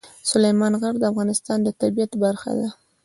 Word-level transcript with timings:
سلیمان 0.29 0.73
غر 0.81 0.95
د 0.99 1.03
افغانستان 1.11 1.57
د 1.63 1.67
طبیعت 1.81 2.11
برخه 2.23 2.51
ده. 2.59 2.67